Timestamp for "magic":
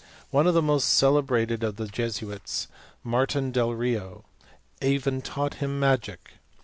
5.79-6.39